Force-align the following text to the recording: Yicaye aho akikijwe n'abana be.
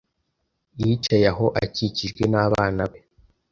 Yicaye 0.79 1.25
aho 1.33 1.45
akikijwe 1.63 2.23
n'abana 2.31 2.83
be. 2.91 2.99